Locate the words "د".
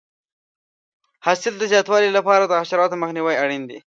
0.03-0.03, 1.57-1.63, 2.45-2.51